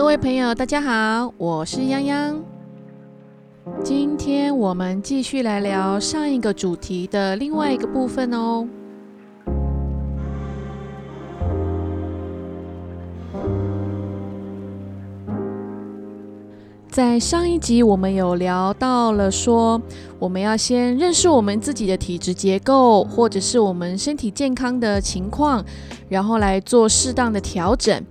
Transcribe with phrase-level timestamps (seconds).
[0.00, 2.36] 各位朋友，大家好，我是泱泱。
[3.84, 8.66] 今天我们继续来聊上一个主题的另外一个部分哦。
[16.88, 19.78] 在上一集，我们有聊到了说，
[20.18, 25.62] 我们要先认识我们自己的体质结构，或者是我们身体健康的情况，
[26.08, 28.02] 然后来做适当的调整。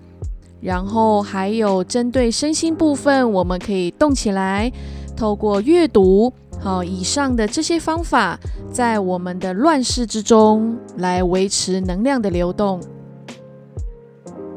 [0.62, 4.72] 然后还有针对身心部分，我们可以动起来，
[5.16, 8.40] 透过阅读，好以上的这些方法，
[8.72, 12.82] 在我们的乱世之中来维持能量的流动。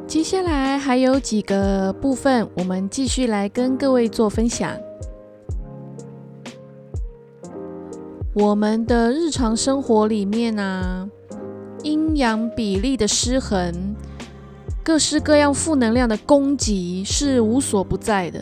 [0.06, 4.72] 接下来还有几个部分，我们继续来跟各位做分享。
[8.34, 11.08] 我们的日常生活里面呢，
[11.82, 13.94] 阴阳比例的失衡，
[14.84, 18.40] 各式各样负能量的攻击是无所不在的。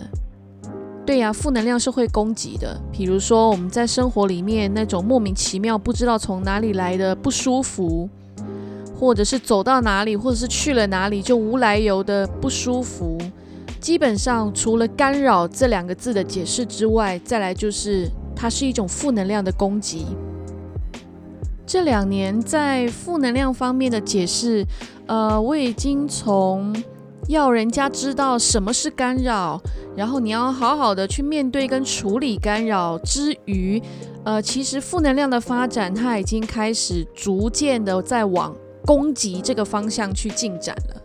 [1.04, 2.80] 对呀，负能量是会攻击的。
[2.92, 8.08] 比如说我们在生活里面那种莫名其妙、不知道从哪里来的不舒服。
[8.98, 13.16] 或者是走到哪里，或者是去了哪里，就无来由的不舒服。
[13.80, 20.04] 基本上，除了干扰这两个字的解释之外，再来就是它是一种负能量的攻击。
[21.66, 24.66] 这两年在负能量方面的解释，
[25.10, 26.72] 呃，我已经从
[27.26, 29.60] 要人家知道什么是干扰，
[29.96, 33.82] 然后你要好好的去面对跟处理干扰之余，
[34.24, 38.54] 呃，其实负能量的发展，它已经开始逐渐的在往。
[38.86, 41.02] 攻击这个方向去进展了。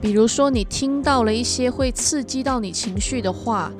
[0.00, 3.70] 比如说，你听到了一些会刺激到你情绪的话，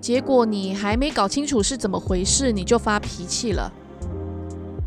[0.00, 3.72] 结果你还没搞清楚是怎么回事，你就发脾气了。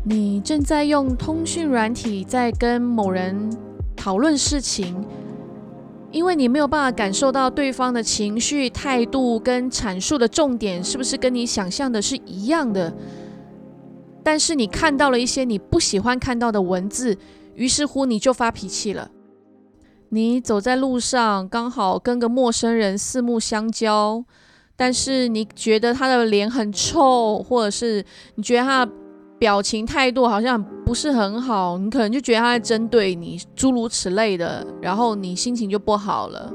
[0.02, 3.50] 你正在用通讯软体在跟某人
[3.94, 5.04] 讨论事情，
[6.10, 12.92] 因为你没有办法感受到对方的情绪、态度跟阐述的重点是不是跟你想象的是一样的。
[14.22, 17.18] 但是你看到了一些你不喜欢看到的文字，
[17.54, 19.10] 于是乎你就发脾气了。
[20.08, 24.24] 你走在路上，刚好跟个陌生人四目相交，
[24.76, 28.88] 但是你觉得他的脸很臭，或者是你觉得他
[29.40, 36.52] 表情态度好像不是很好，你可能就觉得他在针对你，诸如此类的，然后你心情就不好了。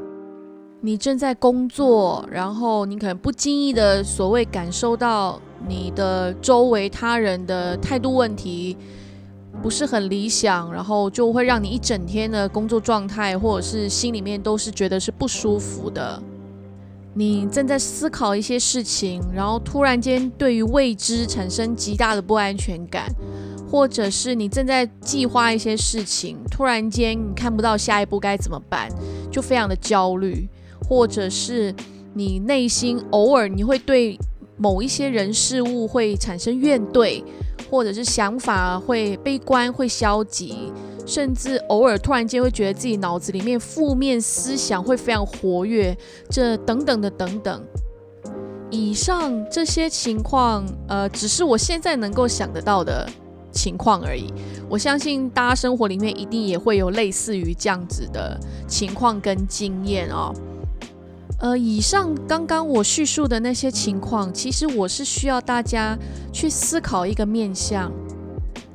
[0.82, 5.42] 你正在工作，然后你可能不经意的所谓感受到。
[5.68, 8.78] 你的周围他人的态度问题
[9.64, 16.22] 不是很理想，然后就会让你一整天的工作状态或者是心里面都是觉得是不舒服的。
[17.16, 23.06] 你正在思考一些事情，然后突然间对于未知产生极大的不安全感，
[23.72, 28.90] 或者是你正在计划一些事情，突然间你看不到下一步该怎么办，
[29.32, 30.48] 就非常的焦虑，
[30.88, 31.74] 或者是
[32.14, 34.20] 你内心偶尔你会对。
[34.58, 37.22] 某一些人事物会产生怨怼，
[37.70, 40.72] 或者是想法会悲观、会消极，
[41.06, 45.96] 甚至偶尔突然间会觉得自己脑子里面负面思想会非常活跃，
[46.30, 47.64] 这等等的等等。
[48.72, 53.08] 以上这些情况，呃，只是我现在能够想得到的
[53.52, 54.34] 情况而已。
[54.68, 58.38] 我相信大家生活里面一定也会有类似于这样子的
[58.68, 60.34] 情况跟经验哦。
[61.40, 65.98] 呃，以上刚刚我叙述的那些情况，其实我是需要大家
[66.34, 67.92] 去思考一个面向，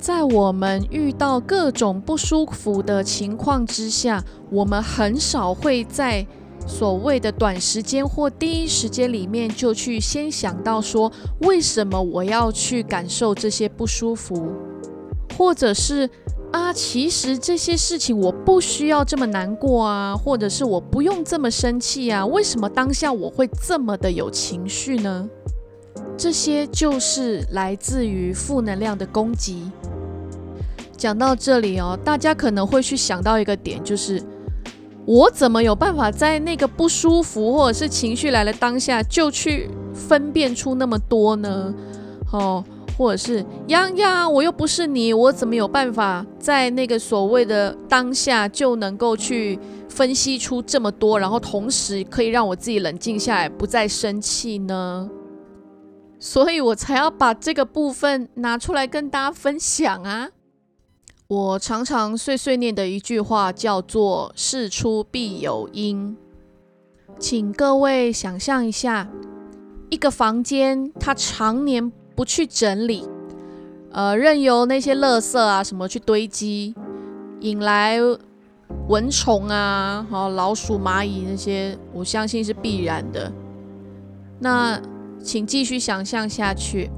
[0.01, 6.25] 在我们遇到各种不舒服的情况之下，我们很少会在
[6.65, 14.51] 所谓的短时间或第一时间里面就去先想到说，为什么我要去感受这些不舒服，
[15.37, 16.09] 或者是。
[16.51, 25.29] 啊，其实这些事情我不需要这么难过啊，或者是我不用这么生气啊，为什么当下我会这么的有情绪呢？
[26.17, 29.71] 这些就是来自于负能量的攻击。
[31.01, 34.21] 讲到这里哦，大家可能会去想到一个点，就是
[35.03, 41.73] 我怎么有办法在那个不舒服或者是情绪来了当下就去分辨出那么多呢？
[42.31, 42.63] 哦。
[42.97, 49.57] 或者是洋洋，我又不是你，我怎么有办法在那个所谓的当下就能够去
[49.89, 55.09] 分析出这么多，然后同时可以让我自己冷静下来，不再生气呢？
[56.19, 60.29] 所以我才要把这个部分拿出来跟大家分享啊！
[61.31, 66.17] 我常常碎碎念的一句话叫做“事出必有因”，
[67.17, 69.07] 请各位想象一下，
[69.89, 71.89] 一个房间它常年。
[72.13, 73.07] 不去整理，
[73.93, 76.75] 呃，任由那些垃圾啊什么去堆积，
[77.39, 77.97] 引来
[78.89, 83.31] 蚊虫啊，好老鼠、蚂蚁那些，我相信是必然的。
[84.39, 84.79] 那
[85.23, 86.91] 请继续想象下去，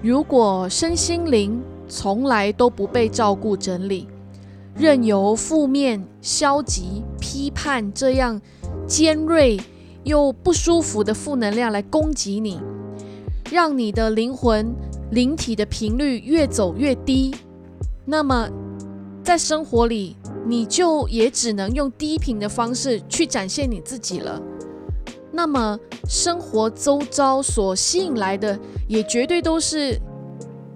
[0.00, 1.60] 如果身心灵
[1.94, 4.08] 从来都不被照顾整理，
[4.74, 8.40] 任由负面、消极、批判这样
[8.86, 9.60] 尖锐
[10.02, 12.58] 又不舒服的负能量来攻击你，
[13.50, 14.74] 让你的灵魂、
[15.10, 17.34] 灵体的频率越走越低，
[18.06, 18.48] 那么
[19.22, 20.16] 在生活里。
[20.44, 24.42] 你就也只能用低频的方式去展现你自己了。
[25.30, 25.78] 那么，
[26.08, 28.58] 生活周遭所吸引来的，
[28.88, 29.96] 也绝对都是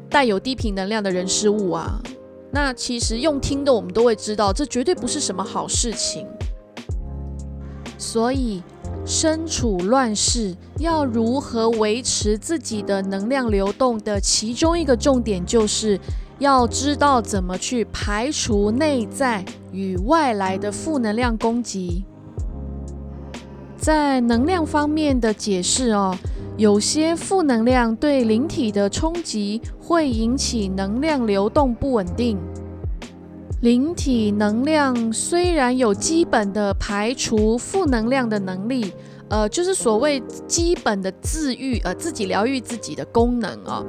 [0.09, 2.01] 带有低频能量的人事物啊。
[2.51, 6.27] 那其实用听的，我们都会知道，这绝对不是什么好事情。
[7.99, 8.63] 所以，
[9.05, 15.99] 身处乱世，要如何维持自己的能量流动的其中一个重点就是。
[16.39, 19.43] 要知道怎么去排除内在
[19.73, 22.05] 与外来的负能量攻击。
[23.79, 26.15] 在能量方面的解释哦，
[26.57, 32.39] 有些负能量对灵体的冲击会引起能量流动不稳定。
[33.61, 38.91] 灵体能量虽然有基本的排除负能量的能力，
[39.29, 43.85] 呃，就是所谓基本的自愈，呃，自己疗愈自己的功能哦。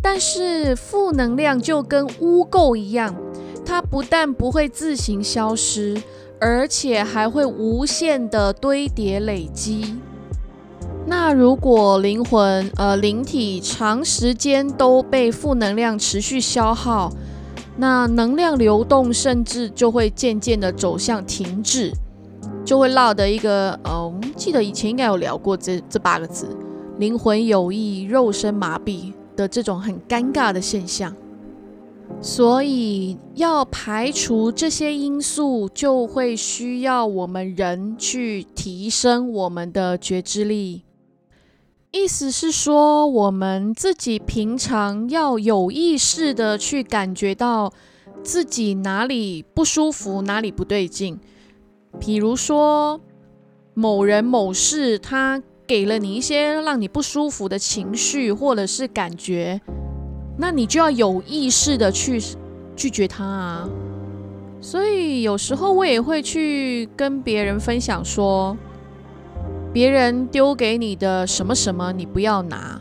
[0.00, 3.14] 但是负能量就跟污垢一样，
[3.66, 6.00] 它不但不会自行消失，
[6.40, 9.96] 而且还会无限的堆叠累积。
[11.08, 17.10] 那如果灵魂呃灵体长时间都被负能量持续消耗，
[17.78, 21.90] 那能量流动甚至就会渐渐的走向停滞，
[22.64, 26.46] 就会落得一个呃，我们记得以前应该有聊过这这八个字：
[26.98, 29.12] 灵魂有意，肉身麻痹。
[29.38, 31.14] 的这种很尴尬的现象，
[32.20, 40.82] 所以要排除这些因素，就会需要我们人去提升我们的觉知力。
[41.90, 47.72] 意思是说，我们自己平常要有意识的去感觉到
[48.22, 51.18] 自己哪里不舒服，哪里不对劲。
[51.98, 53.00] 比如说，
[53.74, 55.42] 某人某事，他。
[55.68, 59.60] 给了你一些让你不舒服的情绪或者是感觉，
[60.38, 62.18] 那你就要有意识的去
[62.74, 63.68] 拒绝他啊。
[64.62, 68.56] 所以有时候我也会去跟别人分享说，
[69.78, 72.80] 别人丢给你的什么什么你不要拿，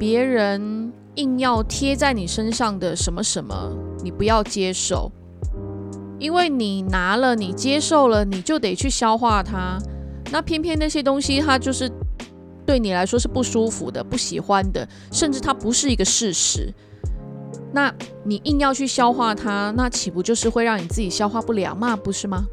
[0.00, 3.72] 别人硬要贴在你身上的什么什么
[4.02, 5.12] 你不要接受，
[6.18, 9.78] 因为你拿了你接受了你就得去消化它。
[10.32, 11.88] 那偏偏那些东西，它就是
[12.66, 16.74] 对你来说是不舒服的、不喜欢的，甚至它不是一个事实。
[17.72, 17.94] 那
[18.24, 21.94] 你硬要去消化它，那岂不就是会让你自己消化不良吗？
[21.94, 22.44] 不是吗？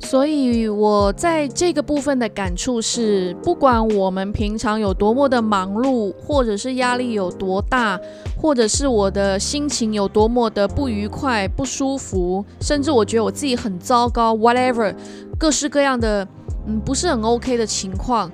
[0.00, 8.00] 所以，我在这个部分的感触是，不管我们平常有多么的忙碌，或者是压力有多大，
[8.40, 14.94] 或者是我的心情有多么的不愉快、不舒服，甚至我觉得我自己很糟糕，whatever，
[15.38, 16.26] 各式各样的。
[16.66, 18.30] 嗯，不是很 OK 的情况。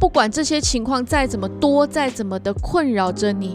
[0.00, 3.54] 不管这些情况再怎么多，再怎么的困扰着你，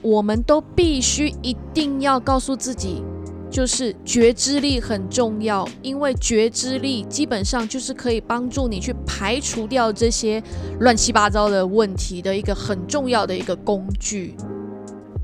[0.00, 3.02] 我们都必须一定要告诉自己，
[3.50, 5.68] 就是觉知力很重要。
[5.82, 10.42] 因为觉知力基本上就是可以帮助你去排除掉这些
[10.78, 14.34] 乱七八糟的问题的一个很重要的一个工具。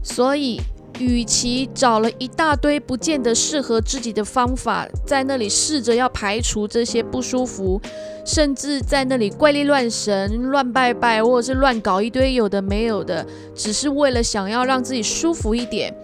[0.02, 0.60] 所以。
[0.98, 7.78] 与其找了一大堆不见得适合自己的方法，在那里试着要排除这些不舒服，
[8.24, 15.94] 甚至在那里怪力乱神、乱拜拜，或者是乱搞一堆有的没有的，只是为了想要让自己舒服一点，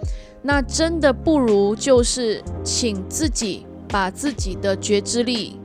[0.42, 5.58] 那真的不如就是请自己把自己的觉知力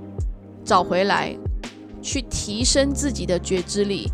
[0.64, 1.36] 找回来，
[2.02, 4.08] 去提升自己的觉知力。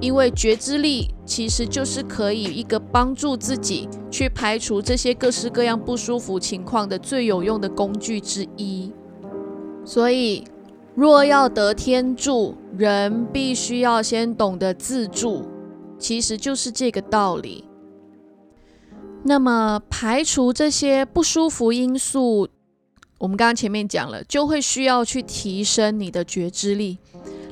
[0.00, 8.92] 因为觉知力其实就是可以一个帮助自己去排除这些各式各样不舒服情况的最有用的工具之一。
[9.84, 10.44] 所以，
[10.94, 15.44] 若要得天助，人必须要先懂得自助，
[15.98, 17.64] 其实就是这个道理。
[19.24, 22.48] 那么，排除这些不舒服因素，
[23.18, 26.98] 我们刚刚前面讲了，就会需要去提升你的觉知力，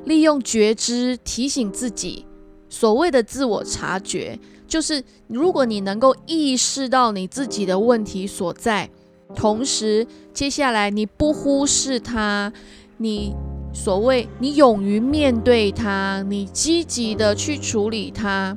[0.04, 2.24] 利用觉知提醒自己。
[2.68, 8.88] 所谓的自我察觉，就是如果你能够意识到你自己的问题所在，
[9.34, 12.52] 同时接下来你不忽视它，
[12.96, 13.34] 你
[13.72, 18.56] 所谓你勇于面对它，你积极的去处理它，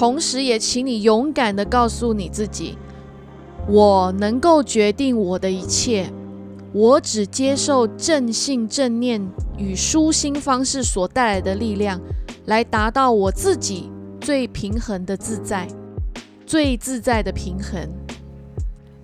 [0.00, 2.78] 同时也请你勇敢的告诉你自己，
[3.68, 6.10] 我能够决定我的一切，
[6.72, 9.20] 我只接受正性正念
[9.58, 12.00] 与舒心方式所带来的力量，
[12.46, 13.90] 来达到我自己
[14.22, 15.68] 最平衡的自在，
[16.46, 17.86] 最自在的平衡。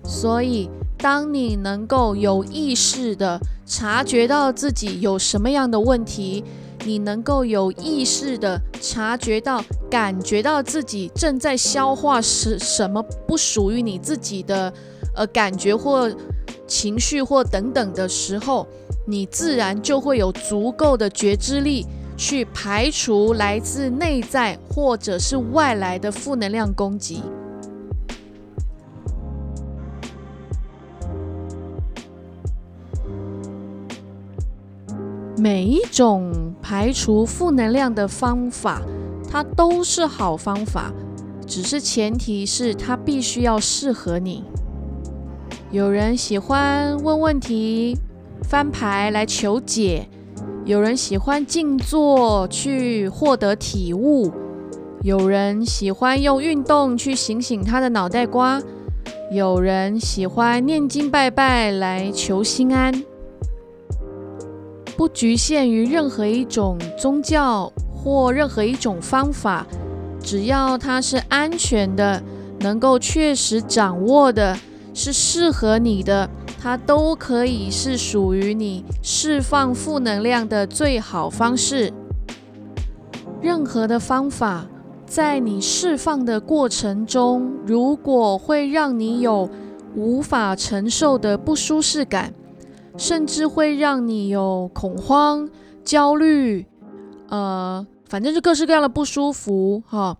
[0.03, 6.43] 所以，当你能够有意识的察觉到自己有什么样的问题，
[6.87, 14.73] 你能够有意识的察觉到、感觉到自己正在消化是什么不属于你自己的
[15.13, 16.09] 呃感觉或
[16.65, 18.65] 情绪或等等的时候，
[19.05, 27.21] 你自然就会有足够的觉知力去排除来自内在或者是外来的负能量攻击。
[35.39, 38.81] 每一种排除负能量的方法，
[39.31, 40.91] 它都是好方法，
[41.45, 44.43] 只是前提是它必须要适合你。
[45.71, 47.97] 有人喜欢问问题、
[48.43, 50.09] 翻牌来求解；
[50.65, 54.29] 有人喜欢静坐去获得体悟；
[55.03, 58.59] 有人喜欢用运动去醒醒他的脑袋瓜；
[59.31, 63.05] 有人喜欢念经拜拜来求心安。
[64.97, 69.67] 不局限于任何一种宗教或任何一种方法，
[70.19, 72.23] 只要它是安全的，
[72.61, 74.57] 能够确实掌握的，
[74.95, 76.27] 是适合你的，
[76.59, 81.93] 它都可以是属于你释放负能量的最好方式。
[83.39, 84.65] 任何的方法，
[85.05, 89.47] 在你释放的过程中，如果会让你有
[89.95, 92.33] 无法承受的不舒适感。
[92.97, 95.47] 甚至会让你有恐慌、
[95.83, 96.65] 焦虑，
[97.29, 100.17] 呃，反正就各式各样的不舒服哈。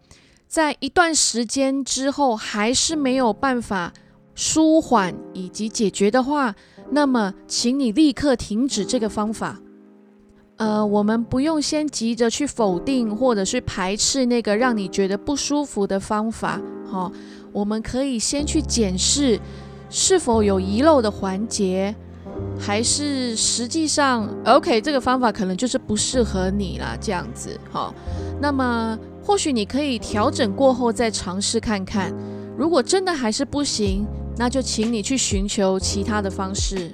[0.48, 3.92] 在一段时间之后，还是没有办法
[4.36, 6.56] 舒缓以及解决的话，
[6.92, 9.60] 那么请你立刻停止这个方法。
[10.56, 17.12] 呃，我们不用先急着去否定或者是排斥那个让你觉得不舒服的方法，哈。
[17.52, 19.40] 我们可以先去检视
[19.90, 21.96] 是否有遗漏的环节。
[22.60, 27.94] 还是实际上，OK，这个方法可能就是不适合你啦，这样子哈。
[28.42, 32.14] 那么或许你可以调整过后再尝试看看。
[32.58, 36.92] 如果真的还是不行，那就请你去寻求其他的方式。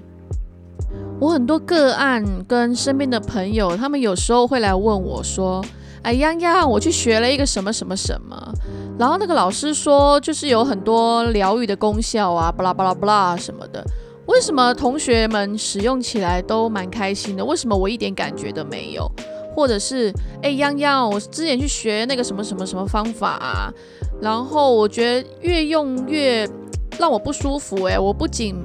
[1.20, 5.63] 我很多个案跟身边的朋友，他们有时候会来问我说
[6.03, 8.53] ：“哎，洋洋，我去学了一个什么什么什么，
[9.00, 13.82] 然后那个老师说就是有很多疗愈的功效啊，巴拉巴拉巴拉什么的。”
[14.25, 17.43] 为什么同学们使用起来都蛮开心的？
[17.43, 19.09] 为什么我一点感觉都没有？
[19.55, 20.11] 或者是，
[20.41, 23.71] 哎，泱泱，我之前去学那个什么什么什么方法啊，
[24.19, 26.49] 然后我觉得越用越
[26.97, 27.83] 让我不舒服。
[27.83, 28.55] 哎，我不仅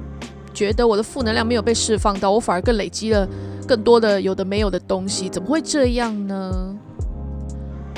[0.53, 3.27] 觉得我的负能量没有被释放到，我反而更累积了
[3.67, 6.75] 更多的有的没有的东西，怎么会这样呢？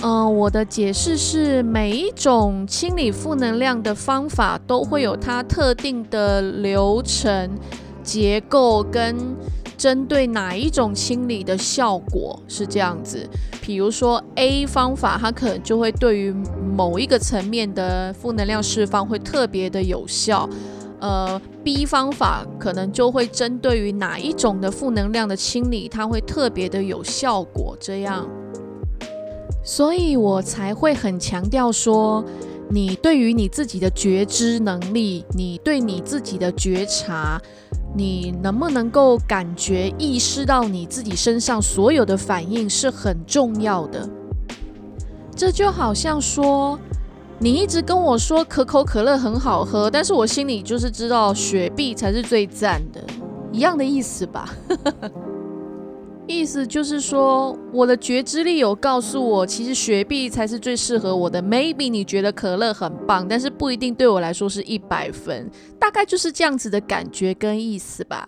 [0.03, 7.51] 嗯，我的解释是，每一种清理负能量的方法都会有它特定的流程、
[8.01, 9.15] 结构跟
[9.77, 13.29] 针对哪一种清理的效果是这样子。
[13.61, 16.33] 比如说 A 方法，它可能就会对于
[16.75, 20.49] 某一个层面的负能量释放会特别的有效。
[20.99, 27.77] 呃，B 方法可能就会针对于哪一种的负能量的清理，它会特别的有效果。
[27.79, 28.27] 这样。
[29.63, 32.23] 所以我才会很强调说，
[32.69, 37.39] 你对于你自己的觉知能力，你对你自己的觉察，
[37.95, 44.09] 你能不能够感觉意识到你自己身上所有的反应是很重要的。
[45.35, 46.79] 这就好像说，
[47.39, 53.01] 你一直跟我说可口可乐很好喝，但是我心里就是知道雪碧才是最赞的，
[53.51, 54.53] 一样的意思吧。
[56.31, 61.41] 意思就是说，我的觉知力有告诉我，其实雪碧才是最适合我的。
[61.41, 68.27] Maybe 你觉得可乐很棒，但是不一定对我来说是一百分，大概就是这样子的感觉跟意思吧。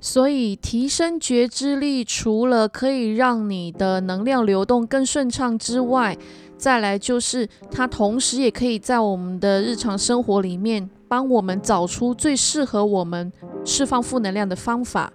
[0.00, 6.16] 所以，提升觉知力，除了可以让你的能量流动更顺畅之外，
[6.56, 13.32] 再来就是它同时也可以在我们的日常生活里面，帮我们找出最适合我们
[13.64, 15.12] 释放负能量的方法。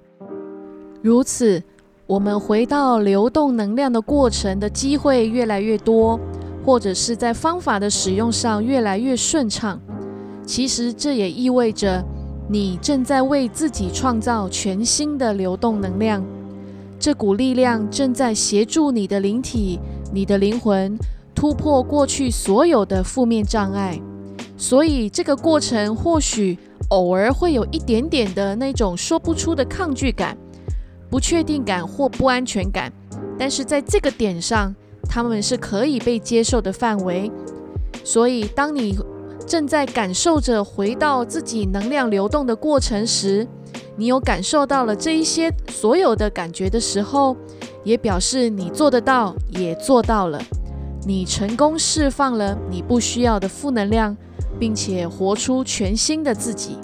[1.02, 1.64] 如此。
[2.08, 6.20] 我们回到流动能量的过程的机会越来越多，
[6.64, 9.82] 或者是在方法的使用上越来越顺畅。
[10.46, 12.06] 其实这也意味着
[12.48, 16.24] 你正在为自己创造全新的流动能量。
[17.00, 19.80] 这股力量正在协助你的灵体、
[20.14, 20.96] 你的灵魂
[21.34, 24.00] 突破过去所有的负面障碍。
[24.56, 26.56] 所以这个过程或许
[26.90, 30.38] 偶尔会有一点点的那种说不出的抗拒感、
[31.10, 32.92] 不确定感或不安全感，
[33.38, 34.76] 但是在这个点上，
[35.10, 37.32] 他们是可以被接受的范围。
[38.04, 38.98] 所以，当你
[39.48, 43.48] 正在感受着回到自己能量流动的过程时，
[43.96, 47.36] 你有感受到了这一些所有的感觉的时候，
[47.84, 50.42] 也表示你做得到，也做到了，
[51.06, 54.16] 你成功释放了你不需要的负能量，
[54.60, 56.78] 并且活出全新的自己。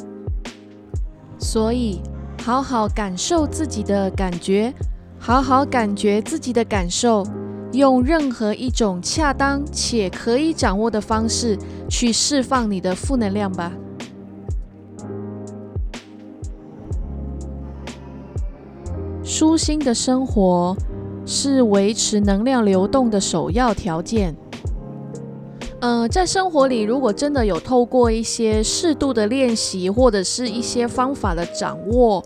[1.38, 2.00] 所以，
[2.44, 4.74] 好好感受自己的感觉，
[5.20, 7.24] 好好感觉自己的感受。
[7.72, 11.58] 用任何一种恰当且可以掌握的方式
[11.88, 13.72] 去释放你的负能量吧。
[19.24, 20.76] 舒心的生活
[21.26, 24.36] 是维持能量流动的首要条件。
[25.82, 32.24] 呃，在生活里，如果真的有透过一些适度的练习，或者是一些方法的掌握，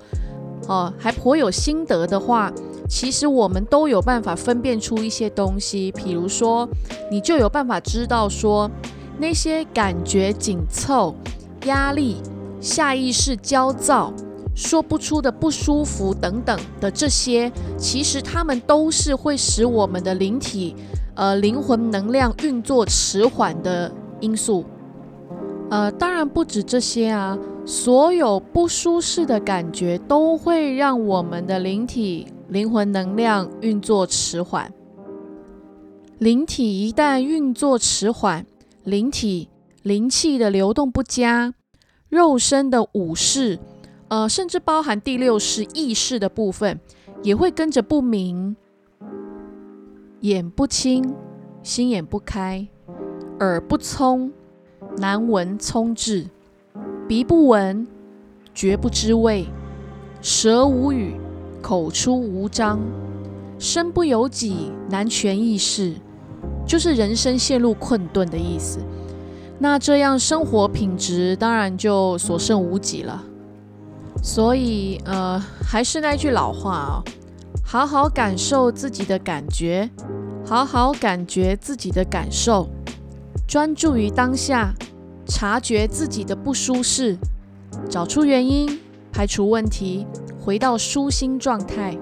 [0.67, 2.51] 哦，还颇有心得的话。
[2.89, 6.67] 其实我们都有办法分辨出一些东西，比如说，
[7.09, 8.69] 你就有办法知道说，
[9.17, 11.15] 那些感觉紧凑、
[11.65, 12.17] 压力、
[12.59, 14.13] 下意识焦躁、
[14.55, 20.75] 说不出的不舒服等等的这些，其实它们都是会使我们的灵体、
[21.13, 24.63] 呃灵魂能量运作迟缓的因素。
[25.69, 32.27] 呃，当然不止这些啊，所有不舒适的感觉都会让我们的灵体。
[32.47, 34.71] 灵魂能量运作迟缓，
[36.19, 38.45] 灵体一旦运作迟缓，
[38.83, 39.49] 灵体
[39.81, 41.55] 灵气的流动不佳，
[42.07, 43.59] 肉身的五识，
[44.07, 46.79] 呃，甚至包含第六识意识的部分，
[47.23, 48.55] 也会跟着不明，
[50.21, 51.13] 眼不清，
[51.63, 52.67] 心眼不开，
[53.39, 54.31] 耳不聪，
[54.97, 56.27] 难闻聪智，
[57.07, 57.87] 鼻不闻，
[58.53, 59.45] 觉不知味，
[60.21, 61.15] 舌无语。
[61.61, 62.79] 口出无章，
[63.57, 65.95] 身不由己，难全意识，
[66.63, 68.77] 就是人生陷入困顿的意思。
[69.57, 73.23] 那这样生活品质当然就所剩无几了。
[74.25, 77.03] 所以，呃，还是那句老话啊，
[77.63, 79.87] 好好感受自己的感觉，
[80.43, 82.67] 好好感觉自己的感受，
[83.47, 84.73] 专注于当下，
[85.27, 87.15] 察觉自己的不舒适，
[87.87, 88.79] 找出原因，
[89.11, 90.07] 排除问题。
[90.43, 91.95] 回到舒心状态，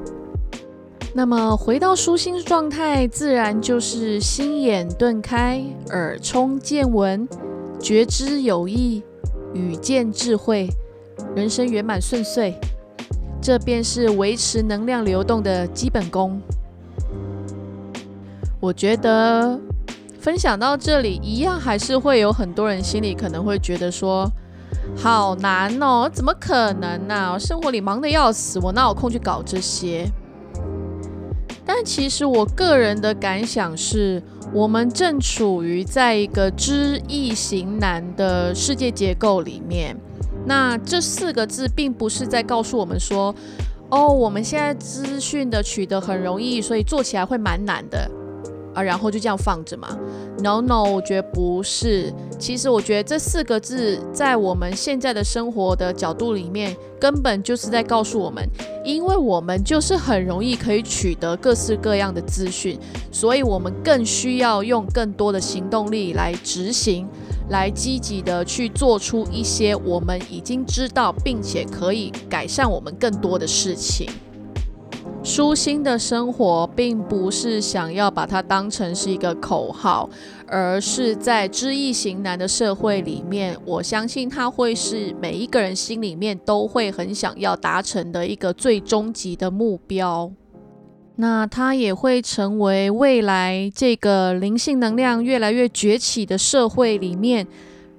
[1.14, 7.28] 那么回到舒心状态，自然就是心眼顿开，耳聪见闻，
[7.82, 9.04] 觉知有益，
[9.54, 10.70] 语见智慧，
[11.36, 12.56] 人生圆满顺遂。
[13.42, 16.42] 这便是维持能量流动的基本功。
[18.60, 19.60] 我觉得
[20.20, 24.32] 分享到这里，一样还是会有很多人心里可能会觉得说。
[24.98, 27.38] 好难哦，怎么可能呢？
[27.40, 30.06] 生活里忙得要死，我哪有空去搞这些？
[31.66, 39.96] 但其实我个人的感想是，我们正处于在一个知易行难的世界结构里面。
[40.46, 43.34] 那这四个字并不是在告诉我们说，
[43.90, 48.10] 哦，我们现在资讯的取得很容易，所以做起来会蛮难的。
[48.74, 49.98] 啊，然后就这样放着嘛
[50.40, 52.14] ？No No，我觉得不是。
[52.40, 58.48] 其实我觉得这四个字在我们现在的生活的角度里面，根本就是在告诉我们，
[58.84, 62.78] 因为我们就是很容易可以取得各式各样的资讯，
[63.12, 67.08] 所以我们更需要用更多的行动力来执行，
[67.50, 74.10] 来积极的去做出一些我们已经知道并且可以改善我们更多的事情。
[75.24, 80.10] 舒心的生活，并不是想要把它当成是一个口号，
[80.48, 90.30] 而是在知易行难的社会里面，我相信它会是每一个人心里面都会很想要达成的一个最终极的目标。
[91.16, 97.48] 那它也会成为未来这个灵性能量越来越崛起的社会里面，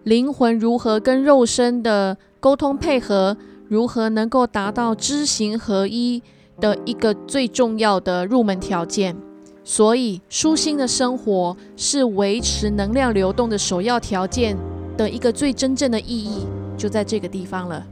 [0.02, 3.34] 灵魂如何跟肉身的沟通配合，
[3.66, 6.22] 如何能够达到知行合一。
[6.60, 9.16] 的一个最重要的入门条件，
[9.62, 14.56] 所以舒心的生活是维持能量流动的首要条件
[14.96, 17.84] 的一个最真正的意义，就在这个地方了。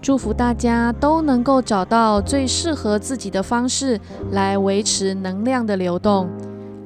[0.00, 3.98] 祝福大家都能够找到最适合自己的方式
[4.32, 6.28] 来维持能量的流动，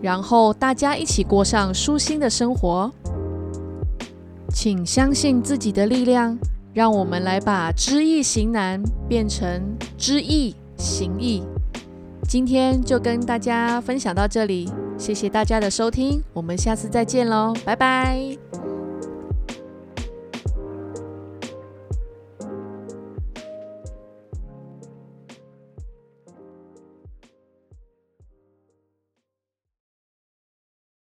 [0.00, 2.90] 然后大家一起过上舒心的生活。
[4.50, 6.38] 请相信自己的力量。
[6.78, 11.42] 让我们来把知易行难变成知易行易。
[12.28, 18.67] 今天就跟大家分享到这里，谢谢大家的收听，我们下次再见喽，拜拜。